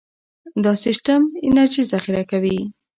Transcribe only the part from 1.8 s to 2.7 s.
ذخیره کوي.